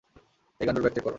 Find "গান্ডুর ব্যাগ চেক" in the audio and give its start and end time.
0.67-1.03